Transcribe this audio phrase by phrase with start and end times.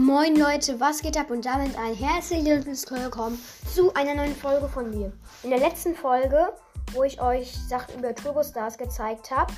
[0.00, 3.36] Moin Leute, was geht ab und damit ein herzliches Willkommen
[3.74, 5.12] zu einer neuen Folge von mir.
[5.42, 6.52] In der letzten Folge,
[6.92, 9.52] wo ich euch Sachen über Turbo Stars gezeigt habe,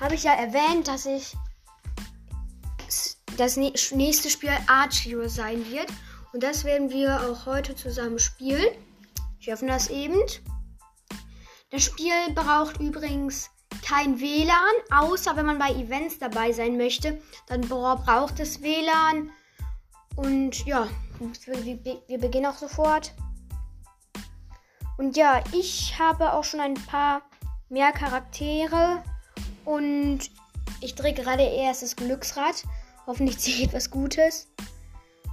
[0.00, 1.36] habe ich ja erwähnt, dass ich
[3.36, 5.86] das nächste Spiel Archie sein wird.
[6.32, 8.66] Und das werden wir auch heute zusammen spielen.
[9.38, 10.18] Ich öffne das eben.
[11.70, 13.50] Das Spiel braucht übrigens
[13.86, 14.56] kein WLAN,
[14.90, 17.22] außer wenn man bei Events dabei sein möchte.
[17.46, 19.30] Dann braucht es WLAN.
[20.16, 20.88] Und ja,
[21.18, 23.12] wir, wir beginnen auch sofort.
[24.98, 27.22] Und ja, ich habe auch schon ein paar
[27.68, 29.02] mehr Charaktere.
[29.64, 30.20] Und
[30.80, 32.64] ich drehe gerade erst das Glücksrad.
[33.06, 34.48] Hoffentlich ziehe ich etwas Gutes.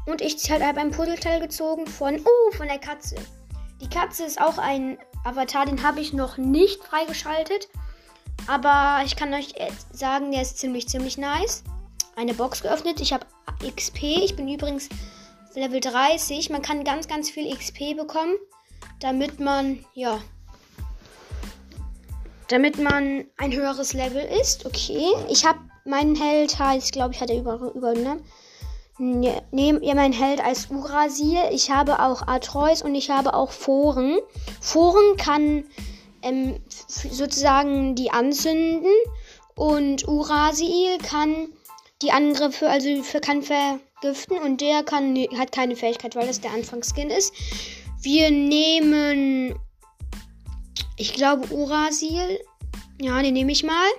[0.05, 3.15] Und ich habe ein Puzzleteil gezogen von, oh, von der Katze.
[3.81, 7.69] Die Katze ist auch ein Avatar, den habe ich noch nicht freigeschaltet.
[8.47, 9.53] Aber ich kann euch
[9.93, 11.63] sagen, der ist ziemlich, ziemlich nice.
[12.17, 12.99] Eine Box geöffnet.
[12.99, 13.25] Ich habe
[13.63, 14.03] XP.
[14.23, 14.89] Ich bin übrigens
[15.55, 16.49] Level 30.
[16.49, 18.35] Man kann ganz, ganz viel XP bekommen,
[18.99, 20.19] damit man, ja,
[22.47, 24.65] damit man ein höheres Level ist.
[24.65, 25.13] Okay.
[25.29, 28.19] Ich habe meinen Held heißt, glaube ich, hat er über, über ne?
[28.99, 31.39] Nehmt ihr meinen Held als Urasil.
[31.51, 34.19] Ich habe auch Atreus und ich habe auch Foren.
[34.61, 35.63] Foren kann
[36.21, 38.91] ähm, sozusagen die anzünden
[39.55, 41.47] und Urasil kann
[42.03, 46.51] die Angriffe, also für kann vergiften und der kann, hat keine Fähigkeit, weil das der
[46.51, 47.33] Anfangsskin ist.
[48.01, 49.55] Wir nehmen,
[50.97, 52.39] ich glaube, Urasil.
[53.01, 53.89] Ja, den nehme ich mal.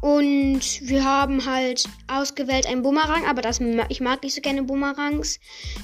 [0.00, 5.38] Und wir haben halt ausgewählt einen Bumerang, aber das, ich mag nicht so gerne Bumerangs.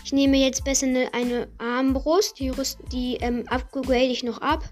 [0.05, 2.51] Ich nehme jetzt besser eine, eine Armbrust, die,
[2.91, 4.65] die ähm, upgrade ich noch ab.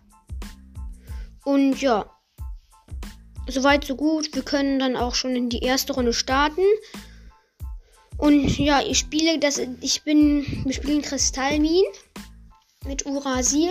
[1.44, 2.16] Und ja,
[3.48, 4.34] soweit so gut.
[4.34, 6.62] Wir können dann auch schon in die erste Runde starten.
[8.19, 9.60] Und ja, ich spiele das.
[9.81, 10.62] Ich bin.
[10.65, 11.84] Wir spielen Kristallmin
[12.87, 13.70] mit Urasil.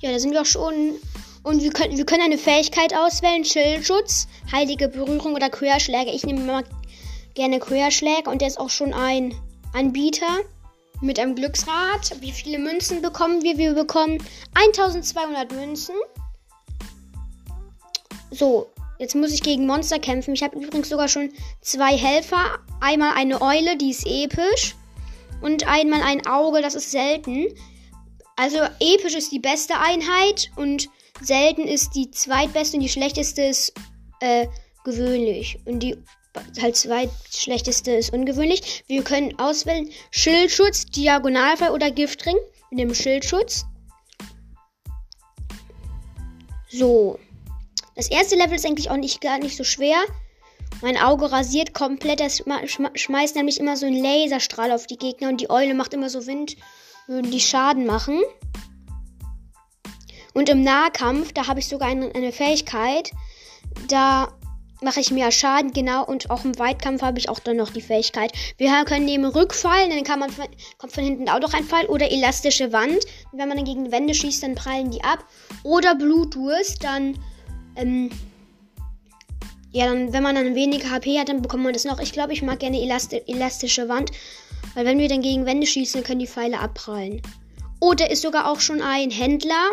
[0.00, 0.94] Ja, da sind wir auch schon.
[1.42, 6.10] Und wir können, wir können eine Fähigkeit auswählen: Schildschutz, heilige Berührung oder Querschläge.
[6.10, 6.64] Ich nehme immer
[7.34, 9.34] gerne Querschläge und der ist auch schon ein
[9.72, 10.40] Anbieter
[11.00, 12.20] mit einem Glücksrad.
[12.20, 13.58] Wie viele Münzen bekommen wir?
[13.58, 14.22] Wir bekommen
[14.54, 15.94] 1200 Münzen.
[18.34, 18.66] So,
[18.98, 20.34] jetzt muss ich gegen Monster kämpfen.
[20.34, 21.30] Ich habe übrigens sogar schon
[21.60, 22.58] zwei Helfer.
[22.80, 24.74] Einmal eine Eule, die ist episch.
[25.40, 27.46] Und einmal ein Auge, das ist selten.
[28.34, 30.88] Also episch ist die beste Einheit und
[31.20, 33.72] selten ist die zweitbeste und die schlechteste ist
[34.18, 34.48] äh,
[34.84, 35.60] gewöhnlich.
[35.64, 35.96] Und die
[36.60, 38.82] halt zweitschlechteste ist ungewöhnlich.
[38.88, 42.36] Wir können auswählen Schildschutz, Diagonalfall oder Giftring
[42.70, 43.64] mit dem Schildschutz.
[46.68, 47.20] So.
[47.94, 49.96] Das erste Level ist eigentlich auch nicht, gar nicht so schwer.
[50.82, 52.20] Mein Auge rasiert komplett.
[52.20, 52.42] Das
[52.94, 56.26] schmeißt nämlich immer so einen Laserstrahl auf die Gegner und die Eule macht immer so
[56.26, 56.56] Wind,
[57.06, 58.20] würden die Schaden machen.
[60.34, 63.12] Und im Nahkampf, da habe ich sogar eine, eine Fähigkeit.
[63.88, 64.36] Da
[64.82, 66.04] mache ich mehr Schaden, genau.
[66.04, 68.32] Und auch im Weitkampf habe ich auch dann noch die Fähigkeit.
[68.58, 70.46] Wir können nehmen Rückfallen, dann kann man von,
[70.78, 71.86] kommt von hinten auch noch ein Fall.
[71.86, 73.04] Oder elastische Wand.
[73.32, 75.24] Wenn man dann gegen Wände schießt, dann prallen die ab.
[75.62, 77.16] Oder Blutdurst, dann
[77.76, 78.10] ähm,
[79.72, 81.98] ja, dann, wenn man dann weniger HP hat, dann bekommt man das noch.
[81.98, 84.12] Ich glaube, ich mag gerne Elasti elastische Wand.
[84.74, 87.20] Weil wenn wir dann gegen Wände schießen, können die Pfeile abprallen.
[87.80, 89.70] Oh, da ist sogar auch schon ein Händler.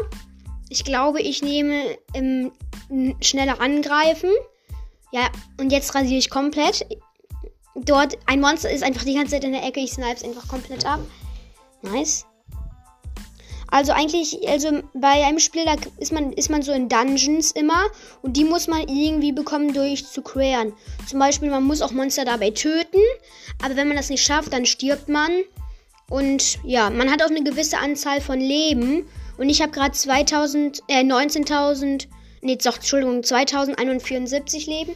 [0.69, 2.51] Ich glaube, ich nehme ähm,
[3.21, 4.31] schneller angreifen.
[5.11, 5.29] Ja,
[5.59, 6.85] und jetzt rasiere ich komplett.
[7.75, 9.79] Dort, ein Monster ist einfach die ganze Zeit in der Ecke.
[9.79, 10.99] Ich snipe es einfach komplett ab.
[11.83, 12.25] Nice.
[13.71, 17.85] Also eigentlich, also bei einem Spiel, da ist man, ist man so in Dungeons immer
[18.21, 20.73] und die muss man irgendwie bekommen durch zu queren.
[21.09, 22.99] Zum Beispiel, man muss auch Monster dabei töten,
[23.63, 25.31] aber wenn man das nicht schafft, dann stirbt man.
[26.09, 29.07] Und ja, man hat auch eine gewisse Anzahl von Leben.
[29.37, 32.07] Und ich habe gerade 2000, äh, 19.000,
[32.41, 34.91] nee, doch, Entschuldigung, 2071 Leben.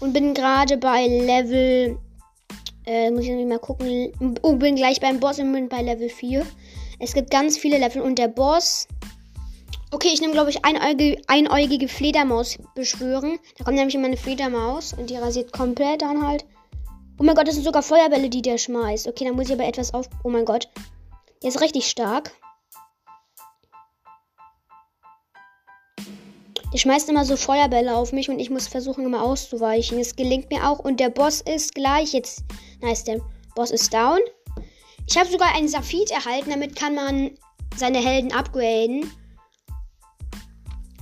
[0.00, 1.96] Und bin gerade bei Level,
[2.84, 4.12] äh, muss ich mal gucken,
[4.42, 6.44] oh, bin gleich beim Boss und bin bei Level 4.
[6.98, 8.88] Es gibt ganz viele Level und der Boss.
[9.92, 13.38] Okay, ich nehme, glaube ich, einäugige, einäugige Fledermaus beschwören.
[13.56, 16.44] Da kommt nämlich immer eine Fledermaus und die rasiert komplett dann halt.
[17.18, 19.08] Oh mein Gott, das sind sogar Feuerbälle, die der schmeißt.
[19.08, 20.08] Okay, dann muss ich aber etwas auf.
[20.24, 20.68] Oh mein Gott.
[21.42, 22.32] Der ist richtig stark.
[26.72, 29.98] Der schmeißt immer so Feuerbälle auf mich und ich muss versuchen, immer auszuweichen.
[29.98, 30.78] Es gelingt mir auch.
[30.78, 32.42] Und der Boss ist gleich jetzt.
[32.82, 33.20] Nice, der
[33.54, 34.18] Boss ist down.
[35.08, 37.30] Ich habe sogar einen Saphit erhalten, damit kann man
[37.76, 39.10] seine Helden upgraden.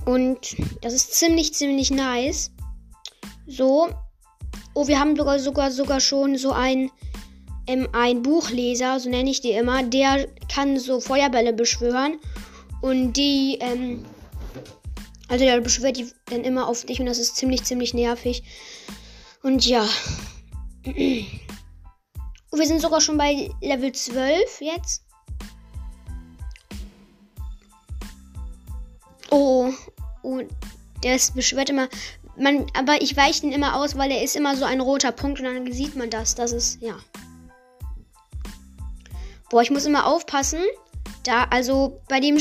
[0.05, 2.51] Und das ist ziemlich, ziemlich nice.
[3.47, 3.89] So.
[4.75, 6.91] Oh, wir haben sogar, sogar, sogar schon so ein,
[7.65, 9.83] ähm, ein Buchleser, so nenne ich die immer.
[9.83, 12.19] Der kann so Feuerbälle beschwören.
[12.81, 14.05] Und die, ähm,
[15.27, 18.43] also der beschwört die dann immer auf dich und das ist ziemlich, ziemlich nervig.
[19.41, 19.87] Und ja.
[22.55, 25.03] Oh, wir sind sogar schon bei Level 12 jetzt.
[29.29, 29.73] Oh,
[30.23, 30.41] oh,
[31.03, 31.89] der ist beschwert immer.
[32.37, 35.39] Man, aber ich weiche ihn immer aus, weil er ist immer so ein roter Punkt
[35.39, 36.35] und dann sieht man das.
[36.35, 36.95] Das ist, ja.
[39.49, 40.59] Boah, ich muss immer aufpassen.
[41.23, 42.35] Da, also bei dem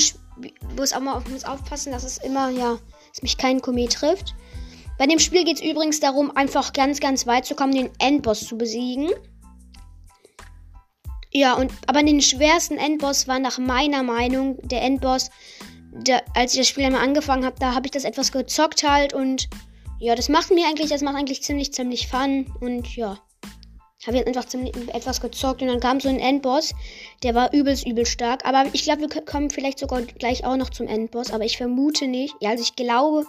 [0.76, 2.78] muss auch mal muss aufpassen, dass es immer, ja,
[3.12, 4.34] dass mich kein Komet trifft.
[4.96, 8.46] Bei dem Spiel geht es übrigens darum, einfach ganz, ganz weit zu kommen, den Endboss
[8.46, 9.10] zu besiegen.
[11.36, 15.30] Ja, und aber den schwersten Endboss war nach meiner Meinung der Endboss,
[15.90, 19.14] der, als ich das Spiel einmal angefangen habe, da habe ich das etwas gezockt halt
[19.14, 19.48] und
[19.98, 23.18] ja, das macht mir eigentlich, das macht eigentlich ziemlich, ziemlich Fun und ja.
[24.06, 26.74] Habe jetzt einfach ziemlich etwas gezockt und dann kam so ein Endboss,
[27.22, 28.44] der war übelst, übel stark.
[28.44, 32.06] Aber ich glaube, wir kommen vielleicht sogar gleich auch noch zum Endboss, aber ich vermute
[32.06, 32.34] nicht.
[32.40, 33.24] Ja, also ich glaube,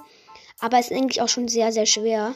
[0.59, 2.35] aber es ist eigentlich auch schon sehr, sehr schwer.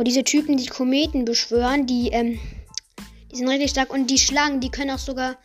[0.00, 2.40] Aber diese Typen, die Kometen beschwören, die, ähm,
[3.30, 3.92] die sind richtig stark.
[3.92, 5.36] Und die Schlangen, die können auch sogar,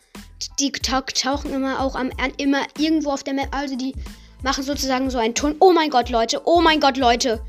[0.58, 3.54] die tauchen immer auch am, immer irgendwo auf der Map.
[3.54, 3.94] Also die
[4.42, 5.56] machen sozusagen so einen Ton.
[5.60, 7.44] Oh mein Gott, Leute, oh mein Gott, Leute.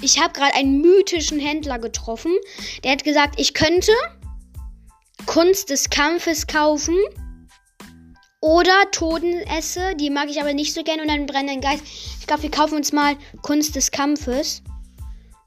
[0.00, 2.32] Ich habe gerade einen mythischen Händler getroffen.
[2.84, 3.92] Der hat gesagt, ich könnte
[5.26, 6.96] Kunst des Kampfes kaufen.
[8.40, 11.02] Oder Totenesse, die mag ich aber nicht so gerne.
[11.02, 11.84] Und dann brennenden Geist.
[12.18, 14.62] Ich glaube, wir kaufen uns mal Kunst des Kampfes.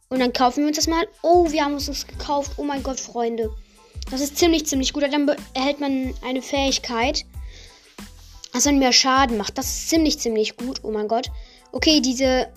[0.10, 1.08] Und dann kaufen wir uns das mal.
[1.22, 2.54] Oh, wir haben uns das gekauft.
[2.58, 3.56] Oh mein Gott, Freunde.
[4.10, 5.04] Das ist ziemlich, ziemlich gut.
[5.04, 7.26] Dann erhält man eine Fähigkeit,
[8.52, 9.58] dass man mehr Schaden macht.
[9.58, 10.80] Das ist ziemlich, ziemlich gut.
[10.84, 11.30] Oh mein Gott.
[11.72, 12.52] Okay, diese.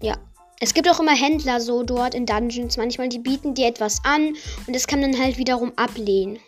[0.00, 0.16] Ja.
[0.60, 2.76] Es gibt auch immer Händler so dort in Dungeons.
[2.76, 4.34] Manchmal, die bieten dir etwas an
[4.66, 6.38] und das kann man dann halt wiederum ablehnen.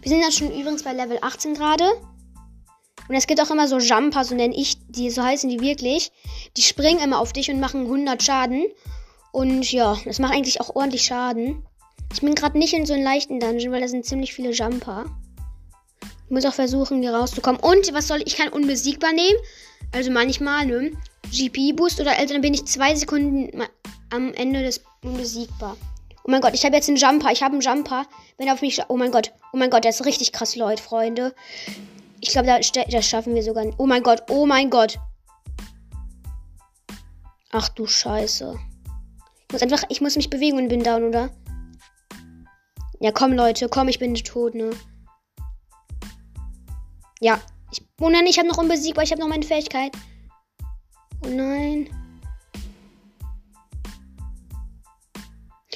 [0.00, 1.84] Wir sind jetzt schon übrigens bei Level 18 gerade.
[3.08, 6.12] Und es gibt auch immer so Jumper, so nenne ich die, so heißen die wirklich.
[6.56, 8.66] Die springen immer auf dich und machen 100 Schaden.
[9.32, 11.66] Und ja, das macht eigentlich auch ordentlich Schaden.
[12.12, 15.06] Ich bin gerade nicht in so einem leichten Dungeon, weil da sind ziemlich viele Jumper.
[16.26, 17.60] Ich muss auch versuchen, hier rauszukommen.
[17.60, 18.28] Und was soll ich?
[18.28, 19.38] Ich kann unbesiegbar nehmen.
[19.92, 20.92] Also manchmal, ne?
[21.30, 23.50] GP-Boost oder also dann bin ich zwei Sekunden
[24.10, 25.76] am Ende des unbesiegbar.
[26.24, 27.32] Oh mein Gott, ich habe jetzt einen Jumper.
[27.32, 28.06] Ich habe einen Jumper.
[28.38, 28.80] Wenn er auf mich.
[28.88, 29.32] Oh mein Gott.
[29.52, 31.34] Oh mein Gott, der ist richtig krass, Leute, Freunde.
[32.22, 33.66] Ich glaube, da, das schaffen wir sogar.
[33.78, 34.96] Oh mein Gott, oh mein Gott.
[37.50, 38.56] Ach du Scheiße.
[39.48, 41.30] Ich muss einfach, ich muss mich bewegen und bin down, oder?
[43.00, 44.70] Ja, komm, Leute, komm, ich bin tot, ne?
[47.20, 47.40] Ja.
[47.72, 49.90] Ich, oh nein, ich habe noch unbesiegbar, ich habe noch meine Fähigkeit.
[51.24, 51.90] Oh nein.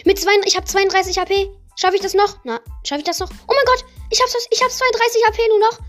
[0.04, 1.50] Mit zwei, ich habe 32 HP.
[1.74, 2.38] Schaffe ich das noch?
[2.44, 3.28] Na, schaffe ich das noch?
[3.28, 5.85] Oh mein Gott, ich habe ich habe 32 HP nur noch.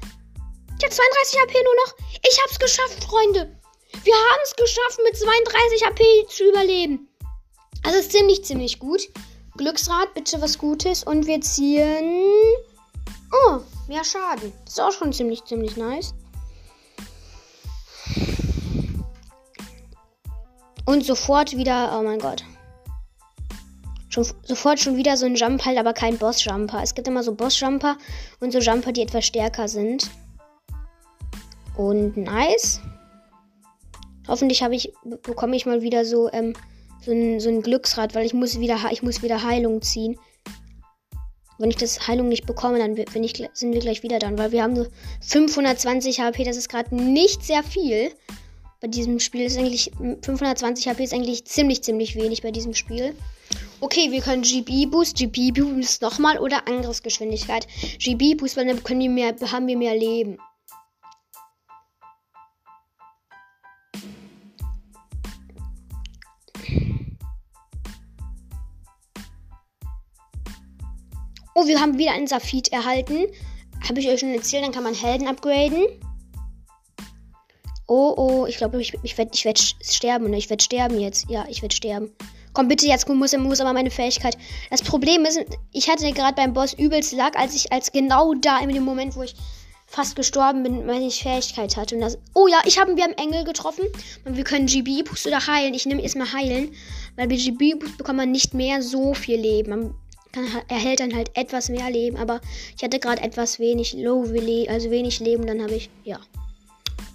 [0.77, 1.95] Ich habe 32 HP nur noch.
[2.29, 3.57] Ich hab's geschafft, Freunde.
[4.03, 7.07] Wir haben es geschafft, mit 32 HP zu überleben.
[7.83, 9.09] Also ist ziemlich, ziemlich gut.
[9.57, 11.03] Glücksrad, bitte was Gutes.
[11.03, 12.21] Und wir ziehen.
[13.31, 14.53] Oh, mehr Schaden.
[14.67, 16.13] Ist auch schon ziemlich, ziemlich nice.
[20.85, 21.97] Und sofort wieder.
[21.97, 22.43] Oh mein Gott.
[24.09, 26.81] Schon, sofort schon wieder so ein Jump halt, aber kein Boss-Jumper.
[26.83, 27.97] Es gibt immer so Boss-Jumper
[28.39, 30.09] und so Jumper, die etwas stärker sind.
[31.77, 32.81] Und nice.
[34.27, 34.91] Hoffentlich habe ich,
[35.23, 36.53] bekomme ich mal wieder so, ähm,
[37.01, 40.17] so ein, so ein Glücksrad, weil ich muss wieder, ich muss wieder Heilung ziehen.
[41.59, 44.51] Wenn ich das Heilung nicht bekomme, dann bin ich, sind wir gleich wieder dran, weil
[44.51, 44.87] wir haben nur
[45.21, 46.43] 520 HP.
[46.43, 48.11] Das ist gerade nicht sehr viel.
[48.81, 49.91] Bei diesem Spiel ist eigentlich
[50.21, 53.15] 520 HP ist eigentlich ziemlich, ziemlich wenig bei diesem Spiel.
[53.79, 57.67] Okay, wir können GB Boost, GB Boost nochmal oder Angriffsgeschwindigkeit.
[57.99, 60.37] GB Boost, weil dann können wir mehr, haben wir mehr Leben.
[71.59, 73.25] Oh, wir haben wieder einen Safit erhalten.
[73.87, 75.87] Habe ich euch schon erzählt, dann kann man Helden upgraden.
[77.87, 80.31] Oh, oh, ich glaube, ich, ich werde ich werd sterben.
[80.33, 81.29] Ich werde sterben jetzt.
[81.29, 82.11] Ja, ich werde sterben.
[82.53, 84.37] Komm, bitte, jetzt muss, muss aber meine Fähigkeit.
[84.69, 85.39] Das Problem ist,
[85.71, 89.15] ich hatte gerade beim Boss übelst Lack, als ich als genau da in dem Moment,
[89.15, 89.35] wo ich
[89.87, 91.95] fast gestorben bin, meine Fähigkeit hatte.
[91.95, 93.85] Und das, oh ja, ich habe wir haben Engel getroffen.
[94.25, 95.73] Und wir können GB Boost oder heilen.
[95.73, 96.75] Ich nehme erstmal heilen,
[97.15, 99.69] weil bei GB Boost bekommt man nicht mehr so viel Leben.
[99.69, 99.95] Man
[100.33, 102.17] kann, erhält dann halt etwas mehr Leben.
[102.17, 102.41] Aber
[102.75, 104.25] ich hatte gerade etwas wenig Low,
[104.67, 105.47] also wenig Leben.
[105.47, 106.19] Dann habe ich, ja.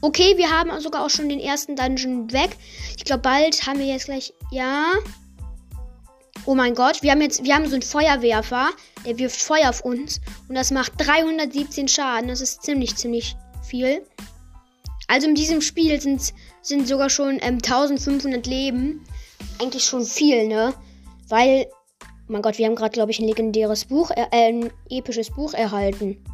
[0.00, 2.56] Okay, wir haben sogar auch schon den ersten Dungeon weg.
[2.96, 4.94] Ich glaube, bald haben wir jetzt gleich, ja.
[6.44, 8.70] Oh mein Gott, wir haben jetzt, wir haben so einen Feuerwerfer,
[9.06, 12.28] der wirft Feuer auf uns und das macht 317 Schaden.
[12.28, 14.04] Das ist ziemlich, ziemlich viel.
[15.06, 19.04] Also in diesem Spiel sind, sind sogar schon ähm, 1500 Leben.
[19.60, 20.74] Eigentlich schon viel, ne?
[21.28, 21.68] Weil,
[22.00, 25.54] oh mein Gott, wir haben gerade, glaube ich, ein legendäres Buch, äh, ein episches Buch
[25.54, 26.24] erhalten.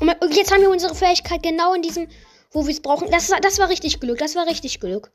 [0.00, 2.08] Und jetzt haben wir unsere Fähigkeit genau in diesem,
[2.50, 3.08] wo wir es brauchen.
[3.10, 5.12] Das, das war richtig Glück, das war richtig Glück.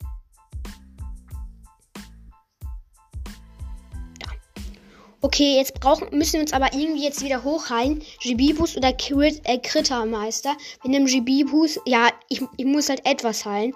[5.24, 8.02] Okay, jetzt brauchen, müssen wir uns aber irgendwie jetzt wieder hochheilen.
[8.22, 10.56] GB-Boost oder Crit, äh, Krittermeister.
[10.84, 13.74] Mit einem GB-Boost, ja, ich, ich muss halt etwas heilen.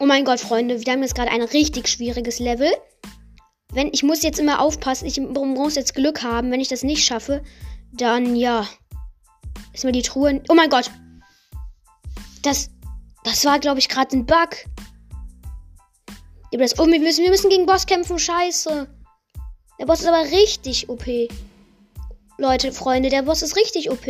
[0.00, 2.70] Oh mein Gott, Freunde, wir haben jetzt gerade ein richtig schwieriges Level.
[3.72, 6.50] Wenn, ich muss jetzt immer aufpassen, ich muss jetzt Glück haben.
[6.50, 7.42] Wenn ich das nicht schaffe,
[7.92, 8.66] dann ja.
[9.74, 10.42] Ist mir die Truhe.
[10.48, 10.90] Oh mein Gott!
[12.42, 12.70] Das,
[13.22, 14.50] das war, glaube ich, gerade ein Bug.
[16.78, 18.88] Oh, wir müssen, wir müssen gegen Boss kämpfen, scheiße.
[19.78, 21.06] Der Boss ist aber richtig OP.
[22.38, 24.06] Leute, Freunde, der Boss ist richtig OP.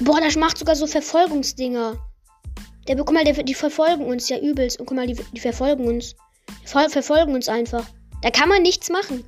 [0.00, 1.98] Boah, das macht sogar so Verfolgungsdinger.
[2.86, 4.80] Der, guck mal, der, die verfolgen uns ja übelst.
[4.80, 6.14] Und guck mal, die, die verfolgen uns.
[6.62, 7.84] Die verfolgen uns einfach.
[8.22, 9.24] Da kann man nichts machen.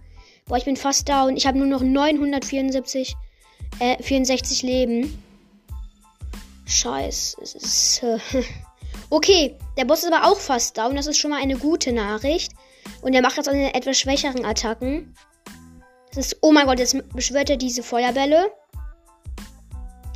[0.47, 1.37] Boah, ich bin fast down.
[1.37, 3.15] Ich habe nur noch 974,
[3.79, 5.23] äh, 64 Leben.
[6.67, 7.37] Scheiß.
[7.43, 8.19] Es ist, äh,
[9.11, 10.95] Okay, der Boss ist aber auch fast down.
[10.95, 12.53] Das ist schon mal eine gute Nachricht.
[13.03, 15.15] Und er macht jetzt eine etwas schwächeren Attacken.
[16.15, 16.39] Das ist.
[16.43, 18.53] Oh mein Gott, jetzt beschwört er diese Feuerbälle.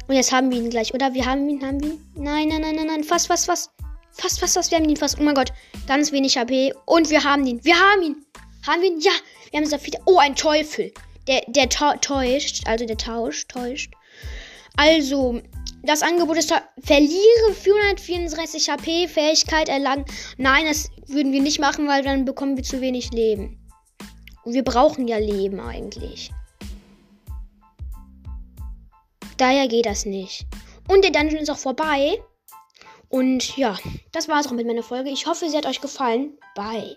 [0.06, 1.14] Und jetzt haben wir ihn gleich, oder?
[1.14, 2.12] Wir haben ihn, haben wir ihn?
[2.14, 3.04] Nein, nein, nein, nein, nein.
[3.04, 3.70] Fast, fast, fast.
[4.12, 4.70] Fast, fast, fast.
[4.70, 5.18] Wir haben ihn fast.
[5.18, 5.52] Oh mein Gott.
[5.88, 6.72] Ganz wenig HP.
[6.86, 7.64] Und wir haben ihn.
[7.64, 8.24] Wir haben ihn.
[8.66, 9.00] Haben wir ihn?
[9.00, 9.12] Ja.
[9.50, 9.98] Wir haben Saphir.
[10.04, 10.92] Oh, ein Teufel.
[11.26, 12.62] Der, der täuscht.
[12.66, 13.92] Also der tauscht, täuscht.
[14.76, 15.40] Also,
[15.84, 20.04] das Angebot ist, verliere 434 HP, Fähigkeit erlangen.
[20.36, 23.60] Nein, das würden wir nicht machen, weil dann bekommen wir zu wenig Leben.
[24.44, 26.30] Und wir brauchen ja Leben eigentlich.
[29.36, 30.46] Daher geht das nicht.
[30.88, 32.22] Und der Dungeon ist auch vorbei.
[33.08, 33.78] Und ja,
[34.12, 35.10] das war es auch mit meiner Folge.
[35.10, 36.38] Ich hoffe, sie hat euch gefallen.
[36.54, 36.96] Bye.